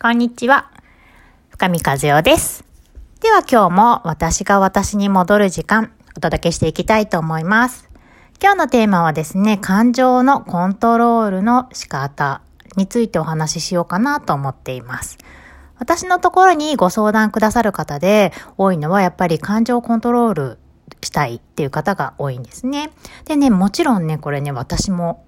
[0.00, 0.70] こんにちは。
[1.50, 2.64] 深見和代です。
[3.20, 7.90] では今日も私が私に戻る時間、お届けしていきたいと思います。
[8.40, 12.42] 今日のテーマはですね、感情のコントロールの仕方
[12.76, 15.18] についてお話ししようかなと思っています。
[15.80, 20.58] 私のところにご相談くださる方で多いのはやっぱり感情コントロール
[21.02, 22.92] したいっていう方が多いんですね。
[23.24, 25.24] でね、もちろんね、これね、私も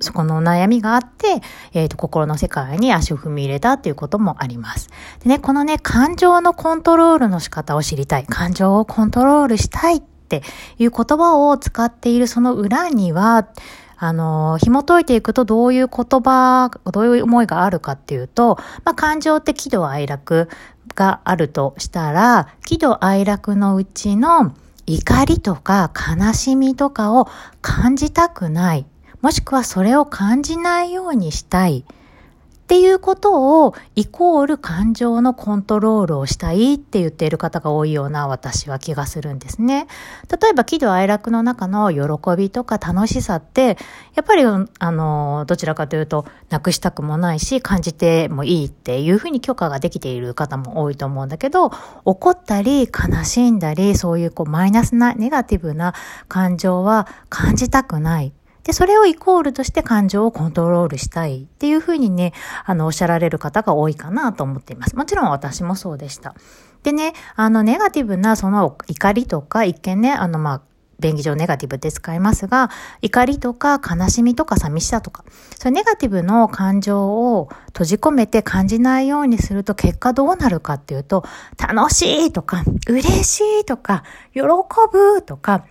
[0.00, 1.40] そこの悩みがあって、
[1.72, 4.90] えっ、と、心の世界に足を踏み入れたっていうこともあります。
[5.22, 8.26] でね、このね、感情のコントロールの仕方を知りたい。
[8.26, 10.42] 感情をコントロールしたいって
[10.78, 13.48] いう言葉を使っているその裏には、
[13.96, 20.48] あの、紐解いていくとどういう言葉、どういう思いがあるかっていうと、まあ、感情って喜怒哀楽
[20.94, 24.54] があるとしたら、喜怒哀楽のうちの
[24.86, 27.28] 怒りとか悲しみとかを
[27.62, 28.86] 感じたくない。
[29.24, 31.78] もしくはそれを感じないようにしたい。
[31.88, 39.86] っていうことをイコール感情のコントロールをしたいって言っている方が多いような私は気がするんですね。
[40.30, 43.78] 例えば喜怒哀楽の中の喜びとか楽しさって、
[44.14, 51.70] やっぱりあの、どちらかというとなくしたくもないし感じてもいいっていうふうに許可ができている方も多いと思うんだけど、
[52.04, 55.94] 怒ったり悲しんだりそういうこうマイナスなネガティブな
[56.28, 58.34] 感情は感じたくない。
[58.64, 62.32] で、それをイコールとして感情をコントロールしたいっていうふうにね、
[62.64, 64.96] あの、おっしゃられる方が多いかなと思っています。
[64.96, 66.34] もちろん私もそうでした。
[66.82, 70.62] でね、あの、ネガティブなその怒りとか、一見ね、あの、まあ、
[71.00, 72.70] 便宜上ネガティブって使いますが、
[73.02, 75.24] 怒りとか悲しみとか寂しさとか、
[75.58, 81.24] そういうネガティブの感情を閉じ込めて感じないようにすると結果どうなるかっていうと、
[81.58, 85.64] 楽しいとか、嬉しいとか、喜ぶとか、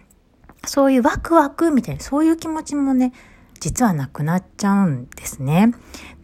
[0.66, 3.14] そういうワクワクみたいな、そういう気持ちもね、
[3.60, 5.74] 実はなくなっちゃうんですね。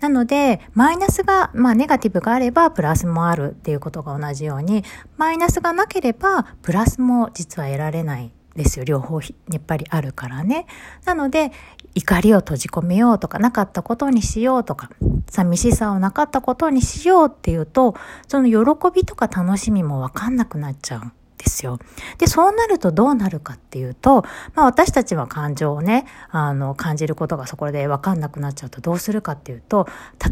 [0.01, 4.83] なので、マイナスが、まあネガティブがあればプラスもあるっていうことが同じように、
[5.17, 8.85] マイナスがなければプラスも実は得られないですよ。
[8.85, 10.67] 両方やっぱりあるからね。
[11.05, 11.51] なので、
[11.95, 14.89] 怒りを閉じ込めようとか、なかったことにしようとか、
[15.29, 17.95] 寂しさをなかったことにしようっていうと、
[18.27, 21.11] その喜びとか楽しみもわかんなくなっちゃう。
[21.39, 21.79] ですよ。
[22.19, 24.23] で、そうなるとどうなるかっていうと、
[24.53, 29.87] まあ私たちは感情をね、あの、感じることがそこでわかんなくなっちゃうとどうするかっていうと、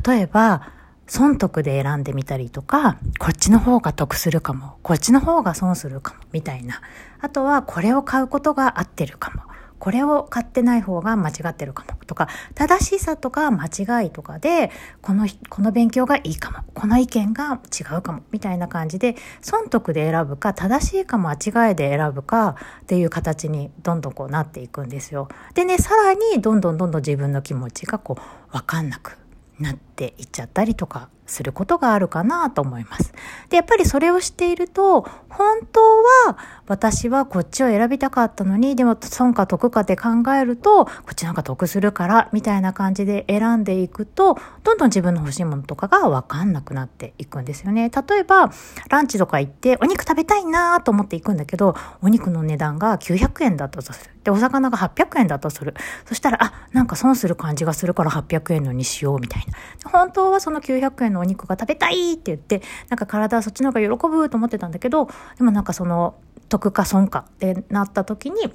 [0.05, 0.69] 例えば、
[1.07, 6.81] 損得で選んでみたりとか、こっちの方が得するかも、こっちの方が損するかも、みたいな。
[7.21, 9.43] あとは、これを買うことが合ってるかも。
[9.79, 11.97] これを買ってない方が間違ってるかも。
[12.05, 14.71] とか、正しさとか間違いとかで、
[15.01, 25.27] この、この勉強がいいかも、この意見が違うかも、みたいな感じで、損得で選ぶか、正しいか間違いで選ぶかっていう形にどんどんこうなっていくんですよ。
[25.53, 29.17] でね、さらにどんどんどんどん自分の気持ちがこう、わかんなく
[29.59, 33.13] なってっていっちゃったりとかすることがあるかなと思います。
[33.49, 35.81] で、やっぱりそれをしていると、本当
[36.27, 36.37] は
[36.67, 47.89] 私はこっちを選びたかったのに、でも損か得かって考えると、こっちなんか得するから、みたいな感じで選んでいくと、どんどん自分の欲しいものとかがわかんなくなっていくんですよね。
[47.89, 48.51] 例えば、
[48.89, 54.11] ランチとか行って、お肉食べたいなと思って行くんだけど、お肉の値段が900円だったとする。
[54.23, 55.73] で、お魚が800円だとする。
[56.05, 59.43] そしたら、あ、なんか損する感じがするから800円のにしよう、みたい
[59.83, 59.86] な。
[59.87, 66.15] 本当はその900円のお肉が食べたいって言って、なんか体はそっちの方が喜ぶと思ってたんだけど、でもなんかその、
[66.49, 68.53] 得か損かってなった時に、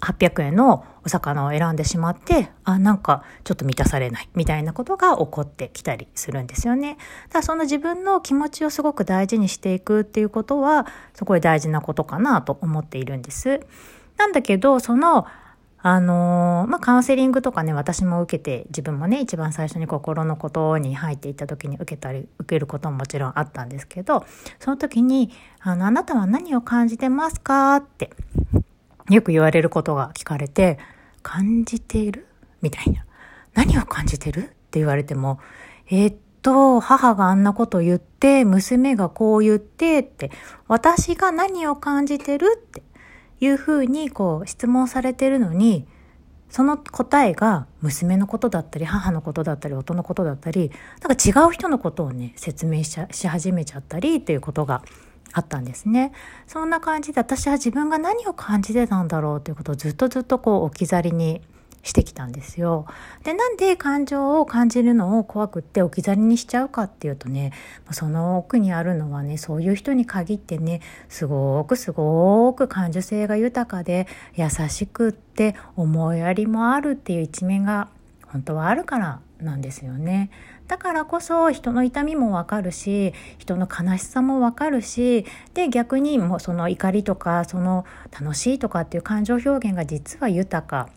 [0.00, 6.96] 800円のお魚を選んでしまって、あ、なんかちょっと満たされないみたいなことが起こってきたりするんですよね。
[7.28, 13.60] だからその自分の気持ちをすごく大事にしていくっていうことは、すごい大事なことかなと思っているんです。
[14.16, 15.26] なんだけど、その、
[15.82, 24.26] あのー、まあ、カウンセリングとかね、私も受けて、自分もね、一番最初に心のことに入っていった時に受けたり、受けることももちろんあったんですけど、
[24.58, 25.30] その時に、
[25.60, 28.10] あの、あなたは何を感じてますかって、
[29.08, 30.78] よく言われることが聞かれて、
[31.22, 32.26] 感じている？
[32.60, 33.04] みたいな。
[33.54, 34.40] 何を感じてる？
[34.40, 35.40] って言われても、
[35.88, 40.30] えー、っと、母があんなこと言って、娘がこう言ってって、
[40.68, 42.62] 私が何を感じてる？
[42.62, 42.82] って
[43.40, 45.86] いうふうにこう質問されてるのに、
[46.48, 54.82] その答えが娘のことだったり、母のことだったり、夫のことだったり、なんか違う人のことをね、説明しし始めちゃったりっていうことが
[55.32, 56.12] あったんですね。
[56.46, 61.40] そんな感じで私は自分が何を感じてたんだろうということをずっとずっとこう置き去りに
[61.82, 62.86] してきたんですよ。
[63.24, 67.52] で、なんで感情を感じるのを怖くって置き去りにしちゃうかっていうとね、
[67.90, 77.88] その奥にあるのはね、そういう人に限ってね、すごくすごく感受性が豊かで優しくって思いやりもあるっていう一面が
[78.26, 80.30] 本当はあるからなんですよね。
[80.68, 90.88] だからこそ人の痛みもわかるし人の悲しさもわかるしで逆にもうその怒りとかその楽しいとかっていう感情表現が実は豊か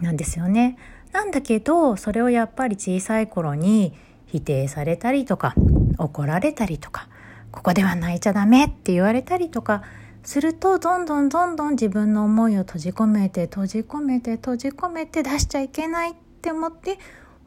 [0.00, 0.76] なんですよね。
[1.12, 3.94] なんだけどそれをやっぱり小さい頃に
[4.26, 5.54] 否定されたりとか
[5.96, 7.08] 怒られたりとか
[7.50, 9.82] ここでは泣いちゃダメって言われたりとか
[10.22, 16.98] するとどんどんどんどん自分の思いを閉じ込めて閉じ込めて閉じ込めて出しちゃいけないって思って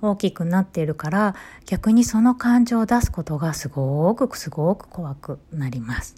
[0.01, 6.15] 大きくなっているから逆にその感情を出すことがすごくすごく怖くなります。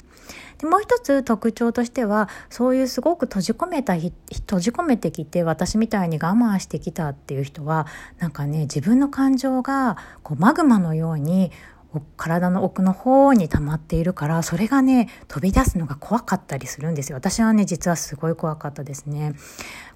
[0.58, 7.88] でもう一つ特徴としてはそういうすごく閉じ込めた閉じ込めてきて私みたいに我慢してきたっていう人は
[8.20, 11.52] なんかね自分の感情がこうマグマのように
[12.18, 17.18] 体の奥の方に溜まっているからそれがね飛び出すのが怖かったりするんですよ。
[17.18, 19.34] 私はね実はすごい怖かったですね。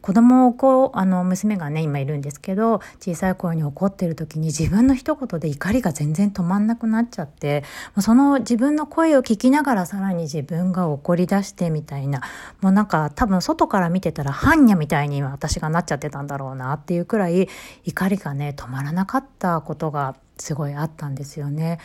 [0.02, 7.64] 子供をこうあの娘がね今いるんですけど小さい頃に怒ってる時に自分の一言で怒りが全然止まんなくなっちゃって
[8.00, 12.22] その自分の声を聞きながらさらに自分が怒り出してみたいな
[12.62, 17.50] もうなんか多分外から見てたら般若みたいに私がなっちゃってたんだろうなっていうくらい
[17.84, 21.80] 怒りがね止まらなかったことがすごいあったんですよね。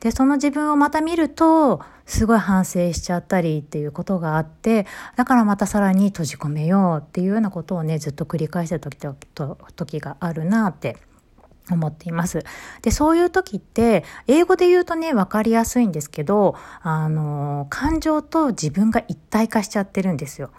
[0.00, 4.86] で、その自分をまた見ると、すごい反省しちゃったりっていうことがあって、
[5.16, 10.96] だからまたさらに閉じ込めようっていうようなことをね、ずっと繰り返してた時と時があるなって
[11.70, 12.44] 思っています。
[12.82, 20.50] で、そういう時って、英語で言うとね、わかりやすいんですけど、あの、感情と自分が一体化しちゃってるんですよ。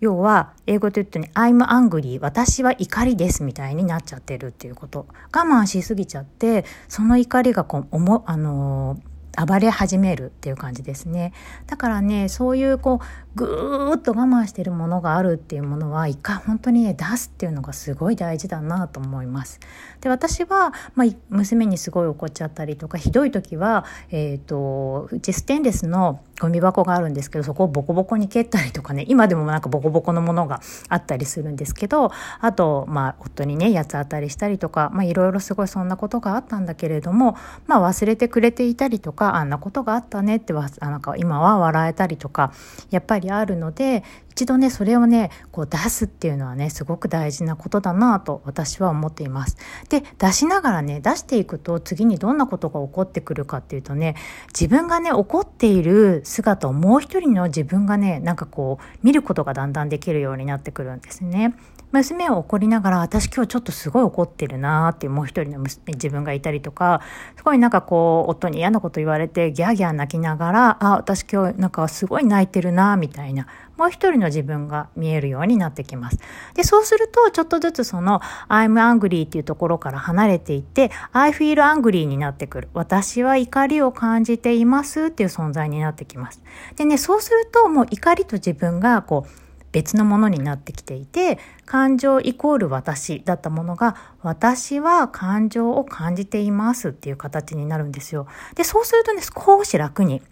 [0.00, 5.06] 要は、英語で言うとね、I'm angry 私は怒りですみたいになっちゃってるっていうこと。
[5.34, 11.34] 我慢しすぎちゃって、その怒りがこう、おも、あのー暴れ始めるっていう感じですね。
[11.66, 13.04] だからね、そういうこう、
[13.36, 19.60] ぐーっと我慢してるものがあるっていうものは、一回本当にね、出すっていうのがすごい大事だなと思います。
[20.00, 37.36] で、私は、まあ、娘にすごい怒っちゃったりとか、ひどい時は、えっ、ー、と、うちステンレスのゴミ箱があるんですけど、そこをボコボコに蹴ったりとかね、今でもなんかボコボコのものがあったりするんですけど、あと、まあ、夫にね、八つ当たりしたりとか、まあ、いろいろすごいそんなことがあったんだけれども、
[37.66, 42.52] まあ、忘れてくれていたりとか、あんなことがあったねっては、なんか今は笑えたりとか、
[42.90, 44.02] やっぱりあるので、
[44.36, 49.56] 一度ね、それをね、こう出すっていうのはね、すごく大事なことだなと私は思っています。
[49.88, 54.14] で、出しながらね、出していくと次にどんなことが起こってくるかっていうとね、
[54.48, 61.54] 自分がね、怒っている姿をもう一人の自分がね、なんかこう、見ることがだんだんできるようになってくるんですね。
[61.92, 67.00] 娘を怒りながら、私今日ちょっとすごい怒ってるなーっていうもう一人の自分がいたりとか、
[67.36, 73.46] すごいなんかこう、夫に嫌なこと言われてギャーギャー泣きながら、あ、私今日なんかすごい泣いてるなーみたいな、
[73.76, 76.18] もう一人の自分が見えるようになってきます。
[76.54, 82.68] で、そうすると、ちょっとずつその、I'm angry っていうところから離れていって、I feel angry になってくる。
[82.74, 86.42] 私は怒りを感じていますっていう存在になってきます。
[86.76, 89.46] でね、そうすると、もう怒りと自分が、こう、
[89.76, 98.26] 別のものになってきていて、感情イコール私だったものが、私は感情を感じていますっていう形になるんですよ。
[98.54, 100.22] で、そうするとね、少し楽に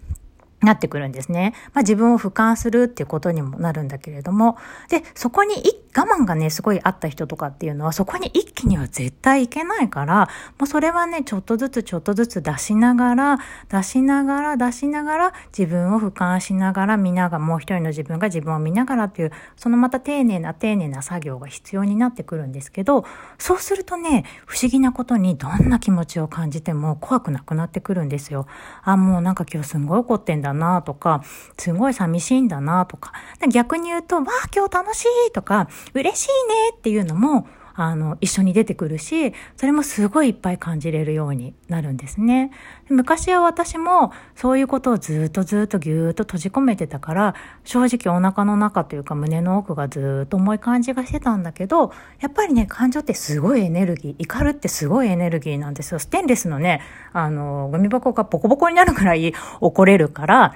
[0.65, 1.55] なってくるんですね。
[1.73, 4.57] まあ自分を俯瞰するっていうことにもなるんだけれども、
[4.89, 5.55] で、そこに
[5.97, 10.29] 我慢がね、すごいあった人とかっていうのは、そこに一気には絶対いけないから、
[10.59, 23.05] もうそれはね、ちょっとずつちょっとずつ出しながら、出しながら、出しながら、自分を俯瞰しながら、見なが、もう一人の自分が自分を見ながらっていう、そのまた丁寧な丁寧な作業が必要になってくるんですけど、
[23.39, 28.47] そうするとね、不思議なことにどんな気持ちを感じても怖くなくなってくるんですよ。
[28.83, 31.23] あ、もうなんか今日すんごい怒ってんだなとか、
[31.59, 33.13] すごい寂しいんだなとか、
[33.51, 42.51] 逆に言うと、わあ、今日楽しいとか、嬉しいねっていうのも、あの、一緒に出てくるし、それもすごいいっぱい感じれるようになるんですね。
[42.89, 55.99] 昔は私もそういうことをずっとずっとぎゅーっと閉じ込めてたから、正直お腹の中というか胸の奥がずっと重い感じがしてたんだけど、やっぱりね、感情ってすごいエネルギー、怒るってすごいエネルギーなんですよ。
[55.99, 56.81] ステンレスのね、
[57.13, 60.55] あの、ゴミ箱がボコボコになるくらい怒れるから、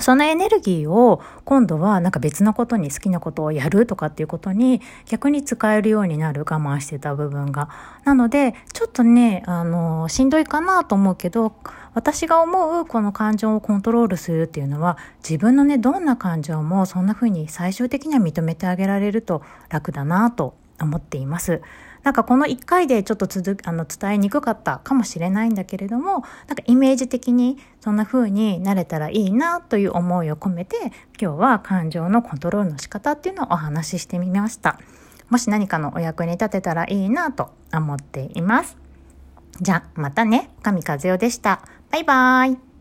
[0.00, 7.68] そのエネルギーを今度はなんか別のことに好きなことをやるとかっていうことに逆に使えるようになる我慢してた部分が。
[8.04, 11.52] なので、ちょっとね、あの、しんどいかなと思うけど、
[11.94, 21.62] 私が思うこの感情をコントロールするっていうのは自分のね、どんな感情もそんな風に最終的には認めてあげられると楽だなと思っています。
[22.04, 30.76] なんかこの1回でちょっと続あの伝えにくかったかもしれないんだけれども、なんかイメージ的にそんな風になれたらいいなという思いを込めて、
[31.20, 34.78] 今日は感情のコントロールの仕方っていうのをお話ししてみました。
[35.30, 38.76] もし何かのお役に立てたらいいなと思っています。
[39.60, 40.50] じゃあ、またね。
[40.62, 41.62] 神和代でした。
[41.90, 42.73] バイバーイ。